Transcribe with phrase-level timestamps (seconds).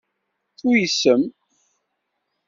[0.57, 1.21] Tuysem.